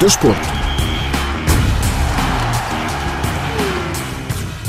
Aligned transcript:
Desporto. 0.00 0.46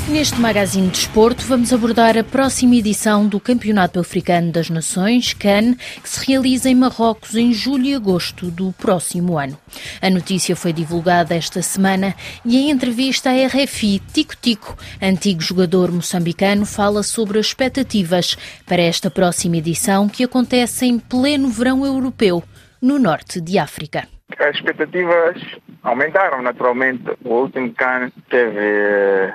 Neste 0.08 0.40
magazine 0.40 0.86
de 0.86 0.92
desporto 0.92 1.44
vamos 1.44 1.70
abordar 1.70 2.16
a 2.16 2.24
próxima 2.24 2.76
edição 2.76 3.26
do 3.26 3.38
Campeonato 3.38 4.00
Africano 4.00 4.50
das 4.50 4.70
Nações, 4.70 5.34
CAN, 5.34 5.74
que 6.02 6.08
se 6.08 6.26
realiza 6.26 6.70
em 6.70 6.74
Marrocos 6.74 7.34
em 7.34 7.52
julho 7.52 7.84
e 7.84 7.94
agosto 7.94 8.50
do 8.50 8.72
próximo 8.72 9.38
ano. 9.38 9.56
A 10.00 10.08
notícia 10.08 10.56
foi 10.56 10.72
divulgada 10.72 11.34
esta 11.34 11.60
semana 11.60 12.16
e 12.42 12.56
em 12.56 12.70
entrevista 12.70 13.28
à 13.28 13.46
RFI, 13.46 14.00
Tico 14.10 14.34
Tico, 14.40 14.78
antigo 15.00 15.42
jogador 15.42 15.92
moçambicano, 15.92 16.64
fala 16.64 17.02
sobre 17.02 17.38
as 17.38 17.48
expectativas 17.48 18.34
para 18.64 18.80
esta 18.80 19.10
próxima 19.10 19.58
edição 19.58 20.08
que 20.08 20.24
acontece 20.24 20.86
em 20.86 20.98
pleno 20.98 21.50
verão 21.50 21.84
europeu, 21.84 22.42
no 22.80 22.98
norte 22.98 23.42
de 23.42 23.58
África. 23.58 24.08
As 24.36 24.54
expectativas 24.56 25.40
aumentaram 25.82 26.42
naturalmente. 26.42 27.04
O 27.24 27.34
último 27.42 27.72
CAN 27.72 28.10
teve 28.28 29.32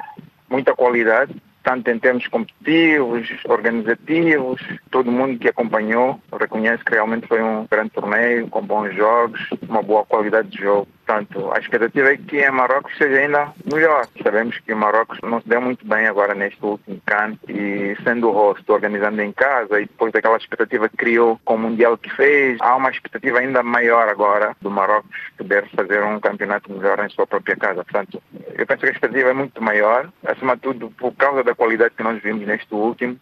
muita 0.50 0.76
qualidade, 0.76 1.36
tanto 1.64 1.90
em 1.90 1.98
termos 1.98 2.28
competitivos, 2.28 3.28
organizativos. 3.46 4.62
Todo 4.92 5.12
mundo 5.12 5.40
que 5.40 5.50
acompanhou 5.50 6.22
reconhece 6.40 6.84
que 6.86 6.94
realmente 6.94 7.28
foi 7.28 7.42
um 7.42 7.66
grande 7.70 7.90
torneio, 7.90 8.48
com 8.50 8.62
bons 8.62 8.96
jogos, 8.96 9.42
uma 9.68 9.82
boa 9.82 10.06
qualidade 10.06 10.50
de 10.50 10.60
jogo. 10.60 10.88
Portanto, 11.14 11.52
a 11.54 11.60
expectativa 11.60 12.12
é 12.12 12.18
que 12.18 12.40
em 12.40 12.50
Marrocos 12.50 12.98
seja 12.98 13.20
ainda 13.20 13.54
melhor. 13.72 14.08
Sabemos 14.24 14.58
que 14.60 14.74
o 14.74 14.78
Marrocos 14.78 15.20
não 15.22 15.40
se 15.42 15.48
deu 15.48 15.62
muito 15.62 15.86
bem 15.86 16.08
agora 16.08 16.34
neste 16.34 16.64
último 16.66 17.00
CAN 17.06 17.38
e 17.48 17.96
sendo 18.04 18.30
o 18.30 18.32
host, 18.32 18.64
organizando 18.72 19.22
em 19.22 19.32
casa 19.32 19.80
e 19.80 19.86
depois 19.86 20.12
daquela 20.12 20.38
expectativa 20.38 20.90
que 20.90 20.98
criou 20.98 21.40
com 21.46 21.54
o 21.54 21.60
Mundial 21.60 21.98
que 21.98 22.10
fez, 22.16 22.58
há 22.62 22.76
uma 22.76 22.90
expectativa 22.90 23.40
ainda 23.40 23.62
maior 23.62 24.10
agora 24.10 24.56
do 24.60 24.72
Marrocos 24.72 25.12
poder 25.38 25.70
fazer 25.76 26.04
um 26.04 26.20
campeonato 26.20 26.74
melhor 26.74 27.06
em 27.06 27.10
sua 27.10 27.28
própria 27.28 27.56
casa. 27.56 27.84
Portanto, 27.84 28.22
eu 28.58 28.66
penso 28.66 28.82
que 28.82 28.88
a 28.88 28.92
expectativa 28.92 29.30
é 29.30 29.34
muito 29.34 29.62
maior, 29.62 30.10
acima 30.26 30.56
de 30.56 30.62
tudo 30.64 30.90
por 30.98 31.14
causa 31.14 31.44
da 31.44 31.54
qualidade 31.54 31.94
que 31.96 32.04
nós 32.04 32.22
vimos 32.24 32.48
neste 32.48 32.74
último. 32.74 33.18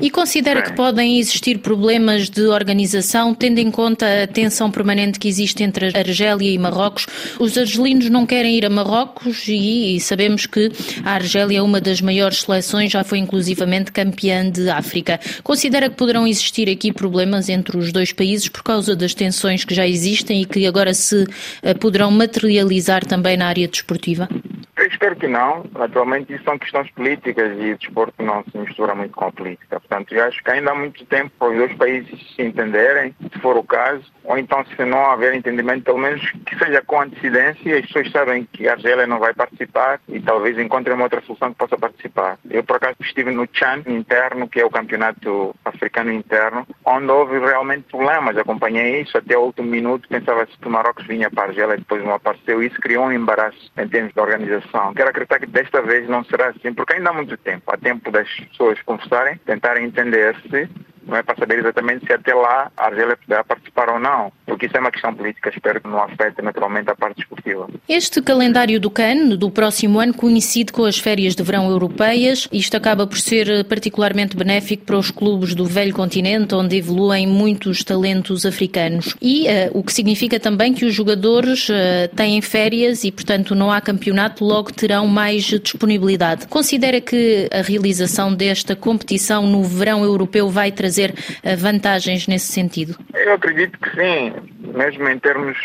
E 0.00 0.10
considera 0.10 0.62
que 0.62 0.72
podem 0.72 1.18
existir 1.18 1.58
problemas 1.58 2.28
de 2.28 2.46
organização, 2.46 3.34
tendo 3.34 3.58
em 3.58 3.70
conta 3.70 4.24
a 4.24 4.26
tensão 4.26 4.70
permanente 4.70 5.18
que 5.18 5.28
existe 5.28 5.62
entre 5.62 5.92
a 5.94 5.98
Argélia 5.98 6.50
e 6.50 6.58
Marrocos? 6.58 7.06
Os 7.38 7.56
argelinos 7.58 8.08
não 8.08 8.24
querem 8.24 8.56
ir 8.56 8.64
a 8.64 8.70
Marrocos 8.70 9.46
e, 9.48 9.96
e 9.96 10.00
sabemos 10.00 10.46
que 10.46 10.70
a 11.04 11.12
Argélia 11.12 11.58
é 11.58 11.62
uma 11.62 11.80
das 11.80 12.00
maiores 12.00 12.42
seleções, 12.42 12.90
já 12.90 13.04
foi 13.04 13.18
inclusivamente 13.18 13.92
campeã 13.92 14.48
de 14.48 14.68
África. 14.70 15.20
Considera 15.42 15.90
que 15.90 15.96
poderão 15.96 16.26
existir 16.26 16.68
aqui 16.68 16.92
problemas 16.92 17.48
entre 17.48 17.76
os 17.76 17.92
dois 17.92 18.12
países 18.12 18.48
por 18.48 18.62
causa 18.62 18.96
das 18.96 19.14
tensões 19.14 19.64
que 19.64 19.74
já 19.74 19.86
existem 19.86 20.42
e 20.42 20.46
que 20.46 20.66
agora 20.66 20.94
se 20.94 21.26
eh, 21.62 21.74
poderão 21.74 22.10
materializar 22.10 23.04
também 23.04 23.36
na 23.36 23.46
área 23.46 23.68
desportiva? 23.68 24.28
Eu 24.76 24.86
espero 24.86 25.16
que 25.16 25.26
não. 25.26 25.64
Naturalmente, 25.72 26.34
isso 26.34 26.44
são 26.44 26.58
questões 26.58 26.90
políticas 26.90 27.50
e 27.58 27.72
o 27.72 27.78
desporto 27.78 28.22
não 28.22 28.44
se 28.44 28.58
mistura 28.58 28.94
muito 28.94 29.14
com 29.16 29.24
a 29.24 29.32
política. 29.32 29.80
Portanto, 29.80 30.14
eu 30.14 30.22
acho 30.24 30.42
que 30.44 30.50
ainda 30.50 30.72
há 30.72 30.74
muito 30.74 31.04
tempo 31.06 31.32
para 31.38 31.48
os 31.48 31.56
dois 31.56 31.74
países 31.74 32.34
se 32.34 32.42
entenderem, 32.42 33.14
se 33.32 33.38
for 33.40 33.56
o 33.56 33.64
caso, 33.64 34.04
ou 34.22 34.36
então, 34.36 34.62
se 34.66 34.84
não 34.84 35.10
haver 35.10 35.34
entendimento, 35.34 35.84
pelo 35.84 35.98
menos 35.98 36.30
que 36.44 36.58
seja 36.58 36.82
com 36.82 37.00
antecedência, 37.00 37.78
as 37.78 37.86
pessoas 37.86 38.10
sabem 38.10 38.46
que 38.52 38.68
a 38.68 38.72
Argélia 38.72 39.06
não 39.06 39.18
vai 39.18 39.32
participar 39.32 39.98
e 40.08 40.20
talvez 40.20 40.58
encontrem 40.58 40.94
uma 40.94 41.04
outra 41.04 41.22
solução 41.22 41.52
que 41.52 41.58
possa 41.58 41.78
participar. 41.78 42.38
Eu, 42.50 42.62
por 42.62 42.76
acaso, 42.76 42.96
estive 43.00 43.30
no 43.30 43.48
Chan 43.50 43.82
interno, 43.86 44.46
que 44.46 44.60
é 44.60 44.64
o 44.64 44.70
campeonato 44.70 45.54
africano 45.64 46.12
interno, 46.12 46.66
onde 46.84 47.10
houve 47.10 47.38
realmente 47.38 47.84
problemas. 47.90 48.36
Acompanhei 48.36 49.00
isso 49.00 49.16
até 49.16 49.38
o 49.38 49.42
último 49.42 49.68
minuto, 49.68 50.06
pensava-se 50.06 50.56
que 50.58 50.68
o 50.68 50.70
Marrocos 50.70 51.06
vinha 51.06 51.30
para 51.30 51.44
a 51.44 51.46
Argélia 51.46 51.74
e 51.74 51.78
depois 51.78 52.04
não 52.04 52.12
apareceu. 52.12 52.62
Isso 52.62 52.78
criou 52.80 53.06
um 53.06 53.12
embaraço 53.12 53.72
em 53.78 53.88
termos 53.88 54.12
de 54.12 54.20
organização 54.20 54.65
Quero 54.94 55.10
acreditar 55.10 55.38
que 55.38 55.46
desta 55.46 55.82
vez 55.82 56.08
não 56.08 56.24
será 56.24 56.48
assim, 56.48 56.72
porque 56.72 56.94
ainda 56.94 57.10
há 57.10 57.12
muito 57.12 57.36
tempo. 57.36 57.70
Há 57.72 57.76
tempo 57.76 58.10
das 58.10 58.28
pessoas 58.28 58.80
conversarem, 58.82 59.38
tentarem 59.38 59.84
entender-se 59.84 60.68
não 61.06 61.16
é 61.16 61.22
para 61.22 61.36
saber 61.36 61.60
exatamente 61.60 62.04
se 62.04 62.12
até 62.12 62.34
lá 62.34 62.70
a 62.76 62.86
Argélia 62.86 63.16
poderá 63.16 63.44
participar 63.44 63.88
ou 63.90 63.98
não, 63.98 64.32
porque 64.56 64.66
isso 64.66 64.76
é 64.76 64.80
uma 64.80 64.90
questão 64.90 65.14
política, 65.14 65.50
espero 65.50 65.80
que 65.80 65.88
não 65.88 66.02
afete 66.02 66.42
naturalmente 66.42 66.90
a 66.90 66.94
parte 66.96 67.20
esportiva. 67.20 67.68
Este 67.88 68.20
calendário 68.20 68.80
do 68.80 68.90
CAN 68.90 69.36
do 69.36 69.50
próximo 69.50 70.00
ano 70.00 70.14
coincide 70.14 70.72
com 70.72 70.84
as 70.84 70.98
férias 70.98 71.36
de 71.36 71.42
verão 71.42 71.70
europeias. 71.70 72.48
Isto 72.50 72.76
acaba 72.76 73.06
por 73.06 73.18
ser 73.18 73.64
particularmente 73.66 74.36
benéfico 74.36 74.84
para 74.84 74.98
os 74.98 75.10
clubes 75.10 75.54
do 75.54 75.64
velho 75.64 75.92
continente, 75.92 76.54
onde 76.54 76.76
evoluem 76.76 77.26
muitos 77.26 77.84
talentos 77.84 78.44
africanos. 78.44 79.14
E 79.20 79.46
uh, 79.46 79.78
o 79.78 79.84
que 79.84 79.92
significa 79.92 80.40
também 80.40 80.72
que 80.72 80.84
os 80.84 80.94
jogadores 80.94 81.68
uh, 81.68 81.72
têm 82.16 82.40
férias 82.40 83.04
e, 83.04 83.12
portanto, 83.12 83.54
não 83.54 83.70
há 83.70 83.80
campeonato, 83.80 84.44
logo 84.44 84.72
terão 84.72 85.06
mais 85.06 85.44
disponibilidade. 85.44 86.46
Considera 86.48 87.00
que 87.00 87.48
a 87.52 87.60
realização 87.60 88.34
desta 88.34 88.74
competição 88.74 89.46
no 89.46 89.62
verão 89.62 90.02
europeu 90.02 90.48
vai 90.48 90.72
trazer 90.72 90.96
trazer 90.96 91.14
eh, 91.42 91.56
vantagens 91.56 92.26
nesse 92.26 92.52
sentido? 92.52 92.96
Eu 93.14 93.34
acredito 93.34 93.78
que 93.78 93.90
sim, 93.90 94.32
mesmo 94.74 95.08
em 95.08 95.18
termos 95.18 95.56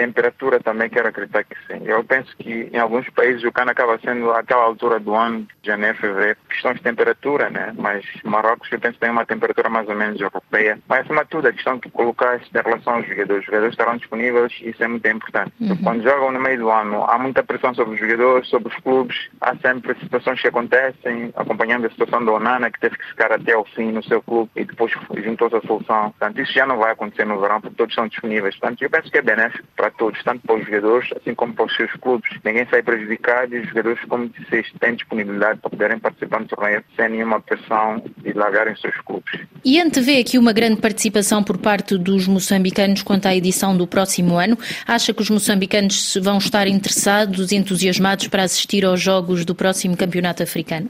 temperatura 0.00 0.60
também 0.60 0.88
quero 0.88 1.08
acreditar 1.08 1.44
que 1.44 1.56
sim. 1.66 1.82
Eu 1.84 2.02
penso 2.02 2.34
que 2.38 2.70
em 2.72 2.78
alguns 2.78 3.08
países 3.10 3.44
o 3.44 3.52
cano 3.52 3.70
acaba 3.70 3.98
sendo 3.98 4.30
aquela 4.30 4.64
altura 4.64 4.98
do 4.98 5.14
ano, 5.14 5.46
janeiro, 5.62 5.98
fevereiro, 5.98 6.38
questões 6.48 6.76
de 6.76 6.82
temperatura, 6.82 7.50
né? 7.50 7.74
Mas 7.76 8.04
Marrocos 8.24 8.70
eu 8.72 8.80
penso 8.80 8.94
que 8.94 9.00
tem 9.00 9.10
uma 9.10 9.26
temperatura 9.26 9.68
mais 9.68 9.88
ou 9.88 9.94
menos 9.94 10.20
europeia. 10.20 10.78
Mas 10.88 11.00
acima 11.00 11.24
de 11.24 11.30
tudo 11.30 11.48
a 11.48 11.52
questão 11.52 11.78
que 11.78 11.90
colocar 11.90 12.36
em 12.36 12.62
relação 12.62 12.94
aos 12.94 13.06
jogadores. 13.06 13.40
Os 13.40 13.46
jogadores 13.46 13.72
estarão 13.72 13.96
disponíveis 13.96 14.52
e 14.60 14.70
isso 14.70 14.82
é 14.82 14.88
muito 14.88 15.06
importante. 15.06 15.52
Uhum. 15.60 15.76
Quando 15.76 16.02
jogam 16.02 16.32
no 16.32 16.40
meio 16.40 16.58
do 16.58 16.70
ano 16.70 17.04
há 17.04 17.18
muita 17.18 17.42
pressão 17.42 17.74
sobre 17.74 17.94
os 17.94 18.00
jogadores, 18.00 18.48
sobre 18.48 18.72
os 18.72 18.82
clubes. 18.82 19.28
Há 19.40 19.54
sempre 19.56 19.94
situações 20.00 20.40
que 20.40 20.48
acontecem, 20.48 21.32
acompanhando 21.36 21.86
a 21.86 21.90
situação 21.90 22.24
da 22.24 22.32
Onana 22.32 22.70
que 22.70 22.80
teve 22.80 22.96
que 22.96 23.06
ficar 23.06 23.32
até 23.32 23.56
o 23.56 23.64
fim 23.64 23.92
no 23.92 24.02
seu 24.04 24.22
clube 24.22 24.50
e 24.56 24.64
depois 24.64 24.92
juntou-se 25.22 25.56
à 25.56 25.60
solução. 25.62 26.10
Portanto, 26.10 26.40
isso 26.40 26.52
já 26.52 26.66
não 26.66 26.78
vai 26.78 26.92
acontecer 26.92 27.26
no 27.26 27.40
verão 27.40 27.60
porque 27.60 27.76
todos 27.76 27.94
são 27.94 28.08
disponíveis. 28.08 28.56
Portanto, 28.56 28.82
eu 28.82 28.90
penso 28.90 29.10
que 29.10 29.18
é 29.18 29.22
benéfico 29.22 29.66
para 29.76 29.89
todos, 29.90 30.22
tanto 30.22 30.46
para 30.46 30.56
os 30.56 30.64
jogadores, 30.64 31.10
assim 31.16 31.34
como 31.34 31.54
para 31.54 31.66
os 31.66 31.76
seus 31.76 31.92
clubes. 31.92 32.30
Ninguém 32.44 32.66
sai 32.70 32.82
prejudicado 32.82 33.54
e 33.54 33.60
os 33.60 33.68
jogadores, 33.68 34.00
como 34.08 34.28
disseste, 34.28 34.78
têm 34.78 34.94
disponibilidade 34.94 35.60
para 35.60 35.70
poderem 35.70 35.98
participar 35.98 36.40
no 36.40 36.46
torneio 36.46 36.84
sem 36.96 37.08
nenhuma 37.08 37.40
pressão 37.40 38.02
e 38.24 38.32
largarem 38.32 38.72
os 38.72 38.80
seus 38.80 38.96
clubes. 39.02 39.40
E 39.64 39.80
antevê 39.80 40.18
aqui 40.18 40.38
uma 40.38 40.52
grande 40.52 40.80
participação 40.80 41.42
por 41.42 41.58
parte 41.58 41.96
dos 41.98 42.26
moçambicanos 42.26 43.02
quanto 43.02 43.26
à 43.26 43.34
edição 43.34 43.76
do 43.76 43.86
próximo 43.86 44.36
ano. 44.36 44.58
Acha 44.86 45.12
que 45.12 45.22
os 45.22 45.30
moçambicanos 45.30 46.16
vão 46.22 46.38
estar 46.38 46.66
interessados 46.66 47.52
entusiasmados 47.52 48.28
para 48.28 48.42
assistir 48.42 48.84
aos 48.84 49.00
jogos 49.00 49.44
do 49.44 49.54
próximo 49.54 49.96
campeonato 49.96 50.42
africano? 50.42 50.88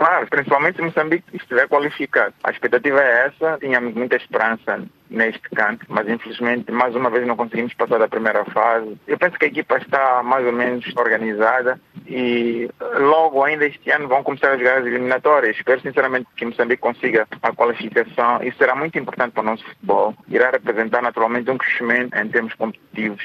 Claro, 0.00 0.26
principalmente 0.28 0.76
se 0.76 0.82
Moçambique 0.82 1.36
estiver 1.36 1.68
qualificado. 1.68 2.32
A 2.42 2.50
expectativa 2.50 3.02
é 3.02 3.26
essa, 3.26 3.58
tínhamos 3.58 3.92
muita 3.92 4.16
esperança 4.16 4.82
neste 5.10 5.42
canto, 5.50 5.84
mas 5.90 6.08
infelizmente 6.08 6.72
mais 6.72 6.96
uma 6.96 7.10
vez 7.10 7.26
não 7.26 7.36
conseguimos 7.36 7.74
passar 7.74 7.98
da 7.98 8.08
primeira 8.08 8.42
fase. 8.46 8.96
Eu 9.06 9.18
penso 9.18 9.38
que 9.38 9.44
a 9.44 9.48
equipa 9.48 9.76
está 9.76 10.22
mais 10.22 10.46
ou 10.46 10.52
menos 10.52 10.86
organizada 10.96 11.78
e 12.06 12.70
logo 12.98 13.44
ainda 13.44 13.66
este 13.66 13.90
ano 13.90 14.08
vão 14.08 14.22
começar 14.22 14.52
a 14.52 14.56
jogar 14.56 14.78
as 14.78 14.86
eliminatórias. 14.86 15.54
Espero 15.54 15.82
sinceramente 15.82 16.28
que 16.34 16.46
Moçambique 16.46 16.80
consiga 16.80 17.28
a 17.42 17.52
qualificação. 17.52 18.42
Isso 18.42 18.56
será 18.56 18.74
muito 18.74 18.98
importante 18.98 19.32
para 19.32 19.42
o 19.42 19.44
nosso 19.44 19.66
futebol. 19.66 20.14
Irá 20.28 20.50
representar 20.50 21.02
naturalmente 21.02 21.50
um 21.50 21.58
crescimento 21.58 22.16
em 22.16 22.26
termos 22.26 22.54
competitivos 22.54 23.22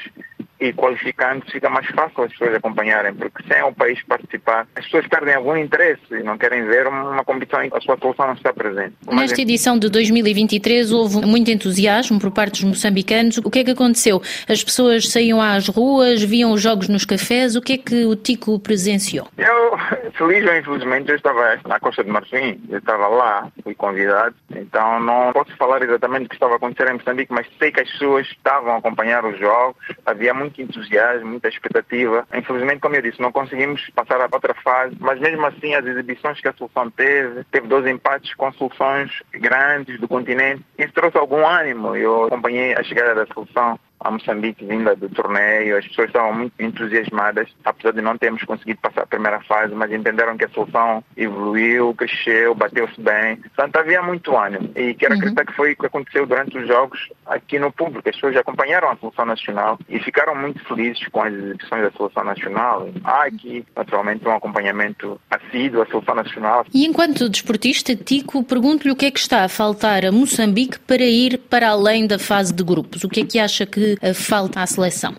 e 0.60 0.72
qualificando 0.72 1.44
fica 1.50 1.68
mais 1.68 1.86
fácil 1.88 2.24
as 2.24 2.32
pessoas 2.32 2.54
acompanharem, 2.54 3.14
porque 3.14 3.42
sem 3.50 3.62
o 3.62 3.72
país 3.72 4.02
participar, 4.04 4.66
as 4.74 4.84
pessoas 4.84 5.06
perdem 5.06 5.34
algum 5.34 5.56
interesse 5.56 6.02
e 6.10 6.22
não 6.22 6.38
querem 6.38 6.64
ver 6.64 6.86
uma 6.86 7.24
competição 7.24 7.62
em 7.62 7.70
que 7.70 7.76
a 7.76 7.80
sua 7.80 7.96
solução 7.98 8.26
não 8.26 8.34
está 8.34 8.52
presente. 8.52 8.94
Nesta 9.10 9.40
edição 9.40 9.78
de 9.78 9.88
2023 9.88 10.92
houve 10.92 11.26
muito 11.26 11.50
entusiasmo 11.50 12.18
por 12.18 12.30
parte 12.30 12.62
dos 12.62 12.64
moçambicanos. 12.64 13.38
O 13.38 13.50
que 13.50 13.60
é 13.60 13.64
que 13.64 13.70
aconteceu? 13.70 14.22
As 14.48 14.62
pessoas 14.62 15.08
saíam 15.08 15.40
às 15.40 15.68
ruas, 15.68 16.22
viam 16.22 16.52
os 16.52 16.62
jogos 16.62 16.88
nos 16.88 17.04
cafés. 17.04 17.56
O 17.56 17.60
que 17.60 17.74
é 17.74 17.78
que 17.78 18.04
o 18.04 18.16
Tico 18.16 18.58
presenciou? 18.58 19.28
Eu, 19.36 19.78
feliz 20.12 20.46
ou 20.46 20.56
infelizmente, 20.56 21.10
eu 21.10 21.16
estava 21.16 21.58
na 21.66 21.78
Costa 21.80 22.02
de 22.02 22.10
Marfim, 22.10 22.60
eu 22.68 22.78
estava 22.78 23.08
lá, 23.08 23.48
fui 23.62 23.74
convidado, 23.74 24.34
então 24.54 25.00
não 25.00 25.32
posso 25.32 25.54
falar 25.56 25.82
exatamente 25.82 26.26
o 26.26 26.28
que 26.28 26.34
estava 26.34 26.56
acontecendo 26.56 26.90
em 26.90 26.98
Moçambique, 26.98 27.32
mas 27.32 27.46
sei 27.58 27.70
que 27.70 27.80
as 27.80 27.90
pessoas 27.90 28.26
estavam 28.26 28.74
a 28.74 28.78
acompanhar 28.78 29.24
os 29.24 29.38
jogos, 29.38 29.76
havia 30.04 30.32
muito 30.32 30.45
muito 30.46 30.62
entusiasmo, 30.62 31.28
muita 31.28 31.48
expectativa. 31.48 32.26
Infelizmente, 32.34 32.80
como 32.80 32.94
eu 32.94 33.02
disse, 33.02 33.20
não 33.20 33.32
conseguimos 33.32 33.88
passar 33.94 34.20
a 34.20 34.28
outra 34.32 34.54
fase, 34.54 34.96
mas 35.00 35.18
mesmo 35.20 35.44
assim 35.46 35.74
as 35.74 35.84
exibições 35.84 36.40
que 36.40 36.48
a 36.48 36.52
solução 36.52 36.90
teve, 36.90 37.44
teve 37.50 37.66
dois 37.66 37.86
empates 37.86 38.34
com 38.34 38.52
soluções 38.52 39.10
grandes 39.32 40.00
do 40.00 40.08
continente, 40.08 40.64
isso 40.78 40.92
trouxe 40.92 41.18
algum 41.18 41.46
ânimo. 41.46 41.96
Eu 41.96 42.24
acompanhei 42.24 42.74
a 42.74 42.82
chegada 42.82 43.14
da 43.14 43.34
solução 43.34 43.78
a 44.06 44.10
Moçambique 44.10 44.64
vinda 44.64 44.94
do 44.94 45.08
torneio, 45.08 45.76
as 45.76 45.86
pessoas 45.88 46.08
estavam 46.08 46.32
muito 46.32 46.52
entusiasmadas, 46.60 47.48
apesar 47.64 47.92
de 47.92 48.00
não 48.00 48.16
termos 48.16 48.42
conseguido 48.44 48.80
passar 48.80 49.02
a 49.02 49.06
primeira 49.06 49.40
fase, 49.40 49.74
mas 49.74 49.92
entenderam 49.92 50.36
que 50.36 50.44
a 50.44 50.48
seleção 50.48 51.02
evoluiu, 51.16 51.92
cresceu, 51.94 52.54
bateu-se 52.54 53.00
bem. 53.00 53.36
Portanto, 53.36 53.76
havia 53.76 54.02
muito 54.02 54.36
ânimo. 54.36 54.70
E 54.76 54.94
quero 54.94 55.14
uhum. 55.14 55.18
acreditar 55.18 55.44
que 55.44 55.54
foi 55.54 55.72
o 55.72 55.76
que 55.76 55.86
aconteceu 55.86 56.24
durante 56.24 56.56
os 56.56 56.68
jogos 56.68 57.00
aqui 57.26 57.58
no 57.58 57.72
público. 57.72 58.08
As 58.08 58.14
pessoas 58.14 58.36
acompanharam 58.36 58.90
a 58.90 58.96
seleção 58.96 59.24
nacional 59.24 59.78
e 59.88 59.98
ficaram 59.98 60.36
muito 60.36 60.64
felizes 60.64 61.06
com 61.08 61.22
as 61.22 61.32
exibições 61.32 61.82
da 61.82 61.90
seleção 61.90 62.24
nacional. 62.24 62.88
Há 63.02 63.24
aqui, 63.24 63.64
naturalmente, 63.74 64.26
um 64.26 64.36
acompanhamento 64.36 65.20
assíduo 65.28 65.82
à 65.82 65.86
seleção 65.86 66.14
nacional. 66.14 66.64
E 66.72 66.86
enquanto 66.86 67.28
desportista, 67.28 67.96
Tico, 67.96 68.44
pergunto-lhe 68.44 68.92
o 68.92 68.96
que 68.96 69.06
é 69.06 69.10
que 69.10 69.18
está 69.18 69.42
a 69.42 69.48
faltar 69.48 70.04
a 70.04 70.12
Moçambique 70.12 70.78
para 70.78 71.04
ir 71.04 71.38
para 71.38 71.70
além 71.70 72.06
da 72.06 72.18
fase 72.18 72.52
de 72.52 72.62
grupos. 72.62 73.02
O 73.02 73.08
que 73.08 73.20
é 73.20 73.24
que 73.24 73.38
acha 73.38 73.66
que 73.66 73.95
falta 74.14 74.62
à 74.62 74.66
seleção? 74.66 75.14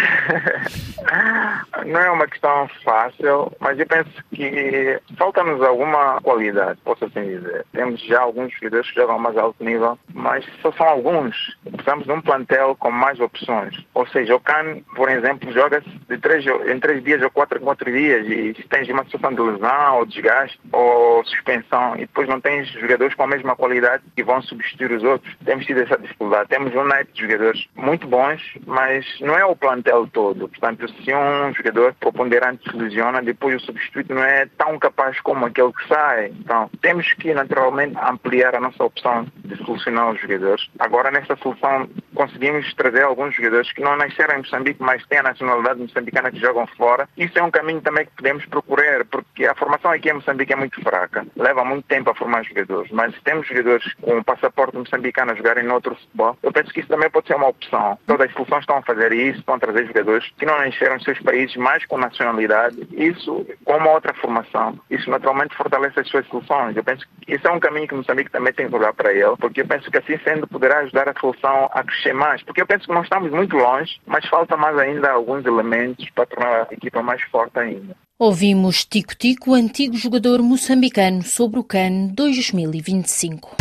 Não 1.86 2.00
é 2.00 2.10
uma 2.10 2.26
questão 2.26 2.68
fácil, 2.84 3.52
mas 3.58 3.78
eu 3.78 3.86
penso 3.86 4.10
que 4.32 5.00
falta-nos 5.16 5.62
alguma 5.62 6.20
qualidade, 6.20 6.78
posso 6.84 7.04
assim 7.04 7.22
dizer. 7.22 7.64
Temos 7.72 8.00
já 8.02 8.20
alguns 8.20 8.52
jogadores 8.54 8.88
que 8.90 9.00
jogam 9.00 9.18
mais 9.18 9.36
alto 9.36 9.64
nível, 9.64 9.98
mas 10.12 10.44
só 10.62 10.70
são 10.72 10.86
alguns. 10.86 11.56
Precisamos 11.70 12.04
de 12.04 12.12
um 12.12 12.20
plantel 12.20 12.76
com 12.76 12.90
mais 12.90 13.18
opções. 13.20 13.74
Ou 13.94 14.06
seja, 14.06 14.36
o 14.36 14.40
CAN, 14.40 14.80
por 14.94 15.08
exemplo, 15.08 15.50
joga-se 15.52 15.90
três, 16.18 16.44
em 16.46 16.78
três 16.78 17.02
dias 17.02 17.22
ou 17.22 17.30
quatro 17.30 17.60
quatro 17.60 17.90
dias 17.90 18.26
e 18.26 18.54
se 18.54 18.68
tens 18.68 18.88
uma 18.88 19.04
situação 19.04 19.34
de 19.34 19.40
lesão 19.40 19.98
ou 19.98 20.06
desgaste 20.06 20.58
ou 20.72 21.24
suspensão 21.24 21.94
e 21.96 22.00
depois 22.00 22.28
não 22.28 22.40
tens 22.40 22.68
jogadores 22.68 23.14
com 23.14 23.24
a 23.24 23.26
mesma 23.26 23.56
qualidade 23.56 24.02
que 24.14 24.22
vão 24.22 24.40
substituir 24.42 24.92
os 24.92 25.02
outros, 25.02 25.34
temos 25.44 25.66
tido 25.66 25.80
essa 25.80 25.98
dificuldade. 25.98 26.48
Temos 26.48 26.74
um 26.74 26.84
net 26.84 27.10
de 27.12 27.22
jogadores 27.22 27.66
muito 27.74 28.06
bons, 28.06 28.42
mas 28.66 29.04
não 29.20 29.36
é 29.36 29.44
o 29.44 29.56
plantel 29.56 29.89
todo. 30.12 30.48
Portanto, 30.48 30.88
se 30.88 31.14
um 31.14 31.52
jogador 31.54 31.94
preponderante 31.94 32.70
se 32.70 32.76
lesiona, 32.76 33.22
depois 33.22 33.62
o 33.62 33.66
substituto 33.66 34.14
não 34.14 34.22
é 34.22 34.46
tão 34.58 34.78
capaz 34.78 35.20
como 35.20 35.46
aquele 35.46 35.72
que 35.72 35.88
sai. 35.88 36.32
Então, 36.38 36.70
temos 36.80 37.12
que 37.14 37.32
naturalmente 37.34 37.96
ampliar 38.02 38.54
a 38.54 38.60
nossa 38.60 38.82
opção 38.84 39.26
de 39.36 39.56
solucionar 39.64 40.10
os 40.10 40.20
jogadores. 40.20 40.68
Agora, 40.78 41.10
nesta 41.10 41.36
solução, 41.36 41.88
conseguimos 42.14 42.72
trazer 42.74 43.02
alguns 43.02 43.34
jogadores 43.34 43.72
que 43.72 43.82
não 43.82 43.96
nasceram 43.96 44.34
em 44.34 44.38
Moçambique, 44.38 44.82
mas 44.82 45.04
têm 45.06 45.18
a 45.18 45.24
nacionalidade 45.24 45.80
moçambicana 45.80 46.30
que 46.30 46.38
jogam 46.38 46.66
fora. 46.76 47.08
Isso 47.16 47.38
é 47.38 47.42
um 47.42 47.50
caminho 47.50 47.80
também 47.80 48.04
que 48.04 48.12
podemos 48.16 48.44
procurar, 48.46 49.04
porque 49.04 49.46
a 49.46 49.54
formação 49.54 49.90
aqui 49.90 50.10
em 50.10 50.14
Moçambique 50.14 50.52
é 50.52 50.56
muito 50.56 50.80
fraca. 50.82 51.26
Leva 51.36 51.64
muito 51.64 51.86
tempo 51.86 52.10
a 52.10 52.14
formar 52.14 52.44
jogadores, 52.44 52.90
mas 52.90 53.14
se 53.14 53.20
temos 53.22 53.46
jogadores 53.46 53.94
com 53.94 54.18
o 54.18 54.24
passaporte 54.24 54.76
moçambicano 54.76 55.32
a 55.32 55.34
jogarem 55.34 55.64
no 55.64 55.74
outro 55.74 55.94
futebol, 55.94 56.36
eu 56.42 56.52
penso 56.52 56.72
que 56.72 56.80
isso 56.80 56.88
também 56.88 57.10
pode 57.10 57.26
ser 57.26 57.36
uma 57.36 57.48
opção. 57.48 57.98
Todas 58.06 58.28
as 58.28 58.34
soluções 58.34 58.60
estão 58.60 58.78
a 58.78 58.82
fazer 58.82 59.12
isso, 59.12 59.40
estão 59.40 59.54
a 59.54 59.58
trazer 59.72 59.86
jogadores 59.86 60.30
que 60.38 60.46
não 60.46 60.58
nasceram 60.58 60.96
em 60.96 61.00
seus 61.02 61.18
países, 61.20 61.56
mas 61.56 61.84
com 61.86 61.96
nacionalidade. 61.96 62.76
Isso, 62.92 63.46
com 63.64 63.76
uma 63.76 63.90
outra 63.90 64.12
formação, 64.14 64.78
isso 64.90 65.08
naturalmente 65.10 65.56
fortalece 65.56 66.00
as 66.00 66.08
suas 66.08 66.26
soluções. 66.26 66.76
Eu 66.76 66.84
penso 66.84 67.06
que 67.22 67.34
isso 67.34 67.46
é 67.46 67.50
um 67.50 67.60
caminho 67.60 67.88
que 67.88 67.94
Moçambique 67.94 68.30
também 68.30 68.52
tem 68.52 68.68
que 68.68 68.74
olhar 68.74 68.92
para 68.92 69.12
ele, 69.12 69.36
porque 69.38 69.62
eu 69.62 69.66
penso 69.66 69.90
que 69.90 69.98
assim 69.98 70.18
sendo 70.24 70.46
poderá 70.46 70.80
ajudar 70.80 71.08
a 71.08 71.20
solução 71.20 71.68
a 71.72 71.82
crescer 71.82 72.12
mais. 72.12 72.42
Porque 72.42 72.62
eu 72.62 72.66
penso 72.66 72.86
que 72.86 72.94
nós 72.94 73.04
estamos 73.04 73.30
muito 73.30 73.56
longe, 73.56 74.00
mas 74.06 74.26
falta 74.28 74.56
mais 74.56 74.76
ainda 74.78 75.10
alguns 75.10 75.44
elementos 75.44 76.08
para 76.10 76.26
tornar 76.26 76.66
a 76.70 76.74
equipa 76.74 77.02
mais 77.02 77.22
forte 77.22 77.58
ainda. 77.58 77.96
Ouvimos 78.18 78.84
Tico 78.84 79.14
Tico, 79.14 79.54
antigo 79.54 79.96
jogador 79.96 80.42
moçambicano, 80.42 81.22
sobre 81.22 81.58
o 81.58 81.64
CAN 81.64 82.08
2025. 82.14 83.56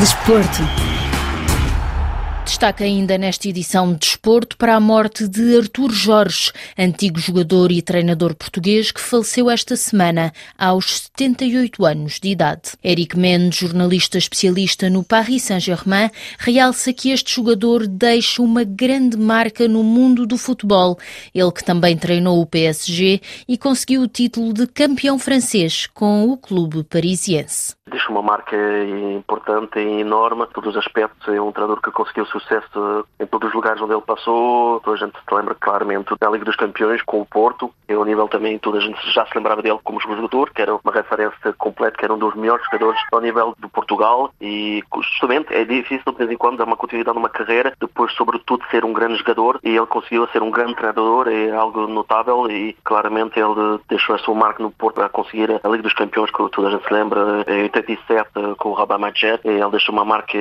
Desporto. 0.00 1.11
Destaca 2.44 2.82
ainda 2.82 3.16
nesta 3.16 3.48
edição 3.48 3.92
de 3.92 4.00
Desporto 4.00 4.56
para 4.56 4.74
a 4.74 4.80
morte 4.80 5.28
de 5.28 5.56
Artur 5.56 5.92
Jorge, 5.92 6.52
antigo 6.76 7.18
jogador 7.18 7.70
e 7.70 7.80
treinador 7.80 8.34
português 8.34 8.90
que 8.90 9.00
faleceu 9.00 9.48
esta 9.48 9.76
semana, 9.76 10.32
aos 10.58 11.02
78 11.02 11.84
anos 11.84 12.18
de 12.18 12.30
idade. 12.30 12.72
Eric 12.84 13.16
Mendes, 13.16 13.58
jornalista 13.58 14.18
especialista 14.18 14.90
no 14.90 15.04
Paris 15.04 15.44
Saint-Germain, 15.44 16.10
realça 16.38 16.92
que 16.92 17.10
este 17.10 17.32
jogador 17.34 17.86
deixa 17.86 18.42
uma 18.42 18.64
grande 18.64 19.16
marca 19.16 19.68
no 19.68 19.84
mundo 19.84 20.26
do 20.26 20.36
futebol. 20.36 20.98
Ele 21.32 21.52
que 21.52 21.64
também 21.64 21.96
treinou 21.96 22.40
o 22.40 22.46
PSG 22.46 23.20
e 23.46 23.56
conseguiu 23.56 24.02
o 24.02 24.08
título 24.08 24.52
de 24.52 24.66
campeão 24.66 25.18
francês 25.18 25.86
com 25.86 26.28
o 26.28 26.36
clube 26.36 26.82
parisiense 26.82 27.74
deixa 27.92 28.10
uma 28.10 28.22
marca 28.22 28.56
importante 29.14 29.78
e 29.78 30.00
enorme, 30.00 30.46
todos 30.52 30.70
os 30.70 30.76
aspectos. 30.78 31.28
É 31.28 31.40
um 31.40 31.52
treinador 31.52 31.80
que 31.80 31.90
conseguiu 31.90 32.24
sucesso 32.32 33.06
em 33.20 33.26
todos 33.26 33.48
os 33.48 33.54
lugares 33.54 33.80
onde 33.80 33.92
ele 33.92 34.02
passou. 34.02 34.80
Toda 34.80 34.96
a 34.96 35.06
gente 35.06 35.16
se 35.16 35.34
lembra 35.34 35.54
claramente 35.54 36.14
da 36.18 36.30
Liga 36.30 36.44
dos 36.44 36.56
Campeões 36.56 37.02
com 37.02 37.20
o 37.20 37.26
Porto. 37.26 37.72
E 37.88 37.92
ao 37.92 38.04
nível 38.04 38.28
também, 38.28 38.58
toda 38.58 38.78
a 38.78 38.80
gente 38.80 38.98
já 39.12 39.26
se 39.26 39.36
lembrava 39.36 39.62
dele 39.62 39.78
como 39.84 40.00
jogador, 40.00 40.50
que 40.50 40.62
era 40.62 40.74
uma 40.74 40.92
referência 40.92 41.52
completa, 41.58 41.96
que 41.96 42.04
era 42.04 42.14
um 42.14 42.18
dos 42.18 42.34
melhores 42.34 42.64
jogadores 42.64 43.00
ao 43.12 43.20
nível 43.20 43.54
do 43.58 43.68
Portugal. 43.68 44.32
E 44.40 44.82
justamente 45.02 45.52
é 45.54 45.64
difícil 45.64 46.12
de 46.12 46.18
vez 46.18 46.30
em 46.30 46.36
quando 46.36 46.58
dar 46.58 46.64
uma 46.64 46.76
continuidade 46.76 47.16
numa 47.16 47.28
carreira, 47.28 47.74
depois, 47.80 48.12
sobretudo, 48.14 48.64
ser 48.70 48.84
um 48.84 48.92
grande 48.92 49.16
jogador. 49.16 49.60
E 49.62 49.76
ele 49.76 49.86
conseguiu 49.86 50.26
ser 50.28 50.42
um 50.42 50.50
grande 50.50 50.74
treinador, 50.74 51.28
é 51.28 51.50
algo 51.50 51.86
notável. 51.86 52.50
E 52.50 52.74
claramente 52.84 53.38
ele 53.38 53.80
deixou 53.88 54.14
a 54.14 54.18
sua 54.18 54.34
marca 54.34 54.62
no 54.62 54.70
Porto 54.70 55.02
a 55.02 55.08
conseguir 55.08 55.60
a 55.62 55.68
Liga 55.68 55.82
dos 55.82 55.94
Campeões, 55.94 56.30
que 56.30 56.48
toda 56.50 56.68
a 56.68 56.70
gente 56.70 56.86
se 56.86 56.92
lembra. 56.92 57.44
É 57.46 57.62
87 57.62 58.30
com 58.58 58.70
o 58.70 58.74
Rabat 58.74 59.00
Majer. 59.00 59.40
Ele 59.44 59.70
deixou 59.70 59.94
uma 59.94 60.04
marca 60.04 60.32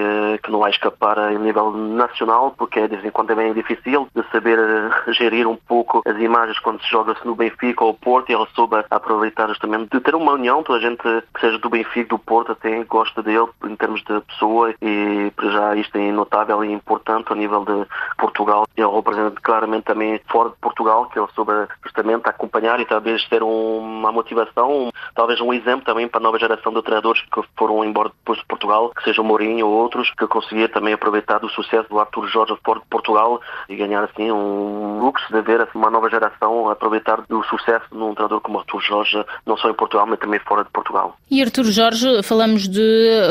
que 0.43 0.51
não 0.51 0.59
vai 0.59 0.71
escapar 0.71 1.19
a 1.19 1.31
nível 1.31 1.71
nacional, 1.81 2.53
porque 2.57 2.81
de 2.87 2.95
vez 2.95 3.05
em 3.05 3.11
quando 3.11 3.31
é 3.31 3.53
difícil 3.53 4.07
de 4.15 4.23
saber 4.31 4.59
eh, 4.59 5.11
gerir 5.13 5.47
um 5.47 5.55
pouco 5.55 6.01
as 6.05 6.17
imagens 6.17 6.59
quando 6.59 6.81
se 6.81 6.89
joga-se 6.89 7.25
no 7.25 7.35
Benfica 7.35 7.83
ou 7.83 7.93
Porto 7.93 8.29
e 8.29 8.33
ele 8.33 8.47
soube 8.55 8.83
aproveitar 8.89 9.47
justamente 9.47 9.89
de 9.91 9.99
ter 9.99 10.15
uma 10.15 10.33
união, 10.33 10.63
toda 10.63 10.79
a 10.79 10.81
gente 10.81 11.01
que 11.01 11.39
seja 11.39 11.57
do 11.57 11.69
Benfica, 11.69 12.09
do 12.09 12.19
Porto, 12.19 12.51
até 12.51 12.83
gosta 12.83 13.23
dele 13.23 13.47
em 13.63 13.75
termos 13.75 14.03
de 14.03 14.19
pessoa 14.21 14.73
e 14.81 15.31
para 15.35 15.49
já 15.49 15.75
isto 15.75 15.97
é 15.97 16.11
notável 16.11 16.63
e 16.63 16.71
importante 16.71 17.29
ao 17.29 17.35
nível 17.35 17.65
de 17.65 17.87
Portugal. 18.17 18.65
Ele 18.75 18.87
representa 18.87 19.41
claramente 19.41 19.83
também 19.83 20.19
fora 20.29 20.49
de 20.49 20.55
Portugal, 20.57 21.07
que 21.07 21.19
ele 21.19 21.27
soube 21.33 21.51
justamente 21.83 22.27
acompanhar 22.27 22.79
e 22.79 22.85
talvez 22.85 23.27
ter 23.27 23.43
uma 23.43 24.11
motivação, 24.11 24.91
talvez 25.15 25.39
um 25.41 25.53
exemplo 25.53 25.85
também 25.85 26.07
para 26.07 26.19
a 26.19 26.23
nova 26.23 26.39
geração 26.39 26.73
de 26.73 26.81
treinadores 26.81 27.21
que 27.21 27.41
foram 27.57 27.83
embora 27.83 28.09
depois 28.09 28.39
de 28.39 28.45
Portugal, 28.45 28.91
que 28.95 29.03
seja 29.03 29.21
o 29.21 29.25
Mourinho 29.25 29.67
ou 29.67 29.73
outros, 29.73 30.11
que 30.11 30.27
conseguia 30.27 30.69
também 30.69 30.93
aproveitar 30.93 31.39
do 31.39 31.49
sucesso 31.49 31.70
do 31.89 31.99
Arthur 31.99 32.27
Jorge 32.27 32.55
fora 32.63 32.79
de 32.79 32.85
Portugal 32.87 33.39
e 33.69 33.75
ganhar 33.75 34.03
assim 34.03 34.31
um 34.31 34.99
luxo 34.99 35.25
de 35.31 35.41
ver 35.41 35.61
assim, 35.61 35.77
uma 35.77 35.89
nova 35.89 36.09
geração 36.09 36.69
aproveitar 36.69 37.21
do 37.27 37.43
sucesso 37.43 37.85
num 37.91 38.13
treinador 38.13 38.41
como 38.41 38.59
Arthur 38.59 38.81
Jorge, 38.81 39.25
não 39.45 39.57
só 39.57 39.69
em 39.69 39.73
Portugal, 39.73 40.05
mas 40.07 40.19
também 40.19 40.39
fora 40.39 40.63
de 40.63 40.69
Portugal. 40.69 41.15
E 41.29 41.41
Arthur 41.41 41.65
Jorge, 41.65 42.23
falamos 42.23 42.67
de 42.67 42.81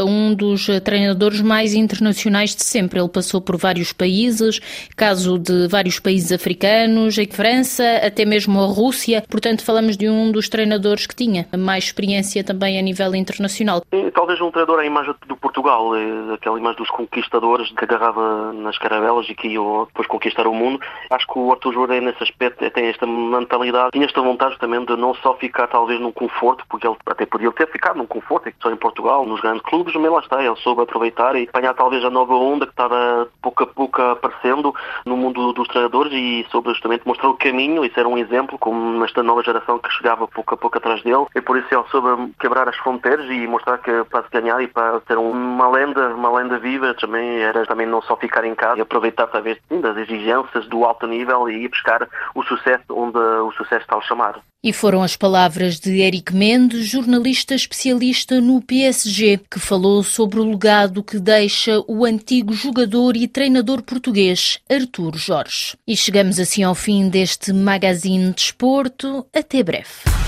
um 0.06 0.34
dos 0.34 0.66
treinadores 0.84 1.40
mais 1.40 1.74
internacionais 1.74 2.54
de 2.54 2.62
sempre. 2.62 2.98
Ele 2.98 3.08
passou 3.08 3.40
por 3.40 3.56
vários 3.56 3.92
países, 3.92 4.60
caso 4.96 5.38
de 5.38 5.68
vários 5.68 6.00
países 6.00 6.32
africanos, 6.32 7.18
em 7.18 7.26
França, 7.26 7.84
até 8.02 8.24
mesmo 8.24 8.60
a 8.60 8.66
Rússia. 8.66 9.22
Portanto, 9.28 9.64
falamos 9.64 9.96
de 9.96 10.08
um 10.08 10.32
dos 10.32 10.48
treinadores 10.48 11.06
que 11.06 11.14
tinha 11.14 11.46
mais 11.56 11.84
experiência 11.84 12.42
também 12.42 12.78
a 12.78 12.82
nível 12.82 13.14
internacional 13.14 13.82
talvez 14.14 14.40
um 14.40 14.50
treinador 14.50 14.78
à 14.80 14.84
imagem 14.84 15.14
do 15.26 15.36
Portugal, 15.36 15.94
é 15.96 16.34
aquela 16.34 16.58
imagem 16.58 16.78
dos 16.78 16.90
conquistadores 16.90 17.70
que 17.72 17.84
agarrava 17.84 18.20
nas 18.54 18.78
caravelas 18.78 19.28
e 19.28 19.34
que 19.34 19.48
iam 19.48 19.84
depois 19.86 20.06
conquistar 20.06 20.46
o 20.46 20.54
mundo. 20.54 20.80
Acho 21.10 21.26
que 21.26 21.38
o 21.38 21.52
Arthur 21.52 21.72
Jura, 21.72 22.00
nesse 22.00 22.22
aspecto, 22.22 22.68
tem 22.70 22.86
esta 22.86 23.06
mentalidade, 23.06 23.90
tinha 23.92 24.06
esta 24.06 24.20
vontade 24.20 24.58
também 24.58 24.84
de 24.84 24.96
não 24.96 25.14
só 25.14 25.34
ficar 25.34 25.66
talvez 25.66 26.00
num 26.00 26.12
conforto, 26.12 26.64
porque 26.68 26.86
ele 26.86 26.96
até 27.06 27.26
podia 27.26 27.50
ter 27.52 27.70
ficado 27.70 27.96
num 27.96 28.06
conforto, 28.06 28.52
só 28.60 28.70
em 28.70 28.76
Portugal, 28.76 29.24
nos 29.26 29.40
grandes 29.40 29.62
clubes, 29.62 29.94
mas 29.94 30.10
lá 30.10 30.20
está, 30.20 30.44
ele 30.44 30.56
soube 30.56 30.82
aproveitar 30.82 31.36
e 31.36 31.48
apanhar 31.48 31.74
talvez 31.74 32.04
a 32.04 32.10
nova 32.10 32.34
onda 32.34 32.66
que 32.66 32.72
estava 32.72 33.28
pouco 33.42 33.62
a 33.64 33.66
pouco 33.66 34.02
aparecendo 34.02 34.74
no 35.04 35.16
mundo 35.16 35.52
dos 35.52 35.68
treinadores 35.68 36.12
e 36.12 36.46
soube 36.50 36.70
justamente 36.70 37.06
mostrar 37.06 37.28
o 37.28 37.36
caminho 37.36 37.84
e 37.84 37.90
ser 37.92 38.06
um 38.06 38.18
exemplo, 38.18 38.58
como 38.58 39.00
nesta 39.00 39.22
nova 39.22 39.42
geração 39.42 39.78
que 39.78 39.90
chegava 39.90 40.26
pouco 40.26 40.54
a 40.54 40.56
pouco 40.56 40.78
atrás 40.78 41.02
dele, 41.02 41.26
e 41.34 41.40
por 41.40 41.56
isso 41.56 41.68
ele 41.72 41.84
soube 41.90 42.32
quebrar 42.40 42.68
as 42.68 42.76
fronteiras 42.76 43.26
e 43.30 43.46
mostrar 43.46 43.78
que 43.78 44.04
para 44.04 44.22
se 44.22 44.30
ganhar 44.30 44.62
e 44.62 44.66
para 44.66 45.00
ter 45.00 45.18
uma 45.18 45.68
lenda, 45.68 46.14
uma 46.14 46.30
lenda 46.30 46.58
viva, 46.58 46.94
também 46.94 47.40
era 47.40 47.66
também 47.66 47.86
não 47.86 48.02
só 48.02 48.16
ficar 48.20 48.44
em 48.44 48.54
casa 48.54 48.78
e 48.78 48.82
aproveitar 48.82 49.26
talvez 49.26 49.58
das 49.70 49.96
exigências 49.96 50.66
do 50.68 50.84
alto 50.84 51.06
nível 51.06 51.48
e 51.48 51.64
ir 51.64 51.68
buscar 51.68 52.06
o 52.34 52.42
sucesso 52.42 52.84
onde 52.90 53.18
o 53.18 53.50
sucesso 53.52 53.82
está 53.82 53.96
a 53.96 54.00
chamar. 54.02 54.40
E 54.62 54.74
foram 54.74 55.02
as 55.02 55.16
palavras 55.16 55.80
de 55.80 56.00
Eric 56.02 56.34
Mendes, 56.34 56.86
jornalista 56.86 57.54
especialista 57.54 58.42
no 58.42 58.60
PSG, 58.60 59.40
que 59.50 59.58
falou 59.58 60.02
sobre 60.02 60.38
o 60.38 60.44
legado 60.44 61.02
que 61.02 61.18
deixa 61.18 61.82
o 61.88 62.04
antigo 62.04 62.52
jogador 62.52 63.16
e 63.16 63.26
treinador 63.26 63.82
português 63.82 64.60
Artur 64.70 65.16
Jorge. 65.16 65.76
E 65.88 65.96
chegamos 65.96 66.38
assim 66.38 66.62
ao 66.62 66.74
fim 66.74 67.08
deste 67.08 67.54
Magazine 67.54 68.28
de 68.28 68.34
Desporto. 68.34 69.26
Até 69.34 69.62
breve. 69.62 70.19